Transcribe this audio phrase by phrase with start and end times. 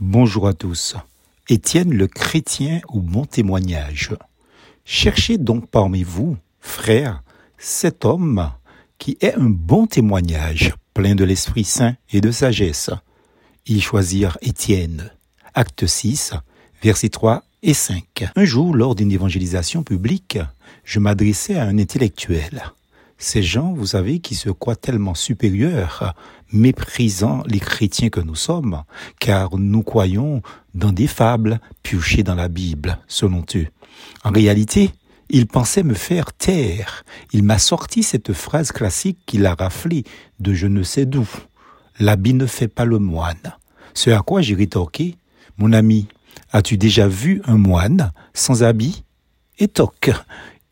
[0.00, 0.96] Bonjour à tous.
[1.50, 4.16] Étienne le chrétien au bon témoignage?
[4.86, 7.22] Cherchez donc parmi vous, frères,
[7.58, 8.50] cet homme
[8.96, 12.88] qui est un bon témoignage, plein de l'Esprit Saint et de sagesse.
[13.66, 15.10] Ils choisirent Étienne.
[15.52, 16.32] Acte 6,
[16.82, 18.24] versets 3 et 5.
[18.34, 20.38] Un jour, lors d'une évangélisation publique,
[20.82, 22.72] je m'adressais à un intellectuel.
[23.22, 26.14] Ces gens, vous savez, qui se croient tellement supérieurs,
[26.52, 28.82] méprisant les chrétiens que nous sommes,
[29.18, 30.40] car nous croyons
[30.74, 33.66] dans des fables piochées dans la Bible, selon eux.
[34.24, 34.92] En réalité,
[35.28, 37.04] il pensait me faire taire.
[37.34, 40.04] Il m'a sorti cette phrase classique qu'il a raflée
[40.38, 41.28] de je ne sais d'où.
[41.98, 43.54] L'habit ne fait pas le moine.
[43.92, 45.16] Ce à quoi j'ai rétorqué,
[45.58, 46.08] mon ami,
[46.52, 49.04] as-tu déjà vu un moine sans habit?
[49.58, 50.10] Et toc,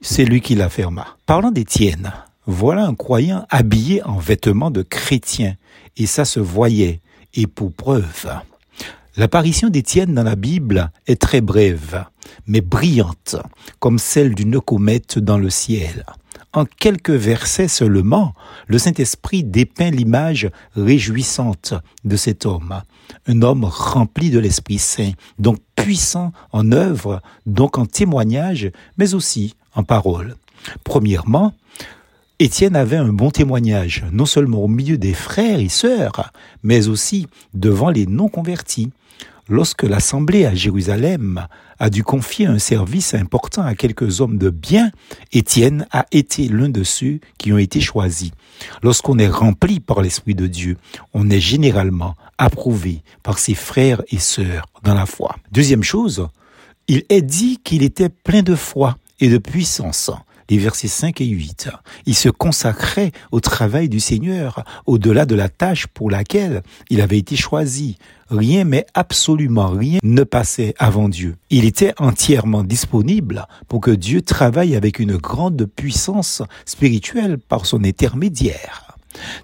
[0.00, 1.16] c'est lui qui l'affirma.
[1.26, 2.12] Parlant d'Étienne,
[2.46, 5.56] voilà un croyant habillé en vêtements de chrétien,
[5.96, 7.00] et ça se voyait,
[7.34, 8.28] et pour preuve.
[9.16, 12.04] L'apparition d'Étienne dans la Bible est très brève,
[12.46, 13.36] mais brillante,
[13.78, 16.04] comme celle d'une comète dans le ciel.
[16.52, 18.34] En quelques versets seulement,
[18.66, 22.82] le Saint-Esprit dépeint l'image réjouissante de cet homme,
[23.26, 29.54] un homme rempli de l'Esprit Saint, donc puissant en œuvre, donc en témoignage, mais aussi
[29.74, 30.36] en parole.
[30.84, 31.52] Premièrement,
[32.38, 37.28] Étienne avait un bon témoignage, non seulement au milieu des frères et sœurs, mais aussi
[37.54, 38.90] devant les non-convertis.
[39.48, 41.46] Lorsque l'Assemblée à Jérusalem
[41.78, 44.90] a dû confier un service important à quelques hommes de bien,
[45.32, 48.32] Étienne a été l'un de ceux qui ont été choisis.
[48.82, 50.76] Lorsqu'on est rempli par l'Esprit de Dieu,
[51.14, 55.36] on est généralement approuvé par ses frères et sœurs dans la foi.
[55.52, 56.28] Deuxième chose,
[56.86, 60.10] il est dit qu'il était plein de foi et de puissance
[60.50, 61.70] les versets 5 et 8.
[62.06, 67.18] Il se consacrait au travail du Seigneur, au-delà de la tâche pour laquelle il avait
[67.18, 67.98] été choisi.
[68.28, 71.36] Rien, mais absolument rien ne passait avant Dieu.
[71.50, 77.84] Il était entièrement disponible pour que Dieu travaille avec une grande puissance spirituelle par son
[77.84, 78.85] intermédiaire.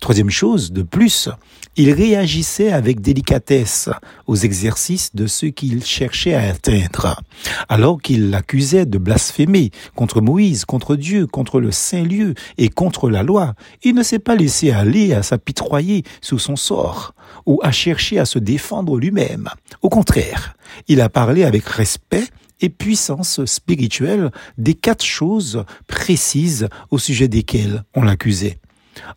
[0.00, 1.28] Troisième chose, de plus,
[1.76, 3.88] il réagissait avec délicatesse
[4.26, 7.20] aux exercices de ceux qu'il cherchait à atteindre.
[7.68, 13.22] Alors qu'il l'accusait de blasphémer contre Moïse, contre Dieu, contre le Saint-Lieu et contre la
[13.22, 17.14] loi, il ne s'est pas laissé aller à s'apitoyer sous son sort
[17.46, 19.48] ou à chercher à se défendre lui-même.
[19.82, 20.56] Au contraire,
[20.88, 22.24] il a parlé avec respect
[22.60, 28.58] et puissance spirituelle des quatre choses précises au sujet desquelles on l'accusait.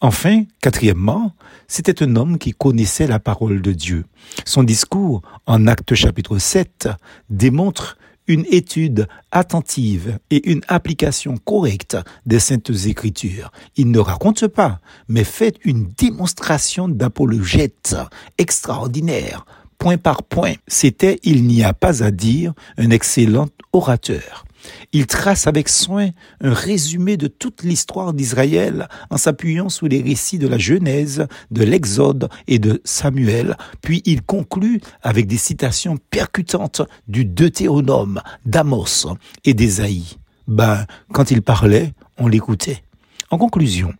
[0.00, 1.32] Enfin, quatrièmement,
[1.68, 4.04] c'était un homme qui connaissait la parole de Dieu.
[4.44, 6.88] Son discours, en Acte chapitre 7,
[7.28, 7.96] démontre
[8.30, 11.96] une étude attentive et une application correcte
[12.26, 13.50] des saintes écritures.
[13.76, 17.96] Il ne raconte pas, mais fait une démonstration d'apologète
[18.38, 19.44] extraordinaire,
[19.78, 20.54] point par point.
[20.68, 24.44] C'était, il n'y a pas à dire, un excellent orateur.
[24.92, 26.10] Il trace avec soin
[26.40, 31.62] un résumé de toute l'histoire d'Israël en s'appuyant sur les récits de la Genèse, de
[31.62, 39.06] l'Exode et de Samuel, puis il conclut avec des citations percutantes du Deutéronome, d'Amos
[39.44, 40.18] et d'Ésaïe.
[40.48, 42.82] Ben, quand il parlait, on l'écoutait.
[43.30, 43.92] En conclusion,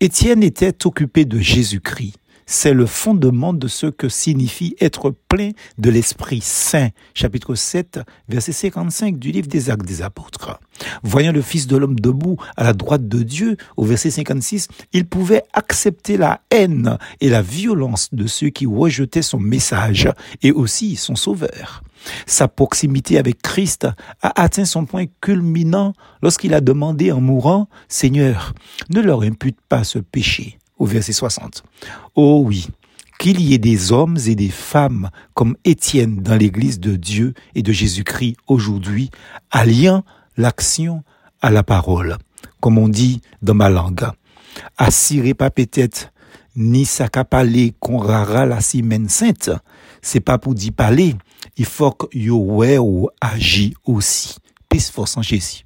[0.00, 2.14] Étienne était occupé de Jésus-Christ
[2.46, 6.90] c'est le fondement de ce que signifie être plein de l'Esprit Saint.
[7.12, 10.60] Chapitre 7, verset 55 du livre des Actes des Apôtres.
[11.02, 15.06] Voyant le Fils de l'homme debout à la droite de Dieu, au verset 56, il
[15.06, 20.08] pouvait accepter la haine et la violence de ceux qui rejetaient son message
[20.42, 21.82] et aussi son Sauveur.
[22.26, 23.88] Sa proximité avec Christ
[24.22, 28.54] a atteint son point culminant lorsqu'il a demandé en mourant, Seigneur,
[28.90, 31.62] ne leur impute pas ce péché au verset 60.
[32.14, 32.68] Oh oui,
[33.18, 37.62] qu'il y ait des hommes et des femmes comme Étienne dans l'Église de Dieu et
[37.62, 39.10] de Jésus-Christ aujourd'hui,
[39.50, 40.04] alliant
[40.36, 41.02] l'action
[41.40, 42.16] à la parole,
[42.60, 44.06] comme on dit dans ma langue.
[44.76, 45.50] Assirez pas
[46.56, 49.50] ni s'accapalé qu'on rara la semaine sainte.
[50.00, 51.14] C'est pas pour dire parler,
[51.56, 54.36] il faut que yo ou agi aussi.
[54.68, 55.64] Peace force en Jésus.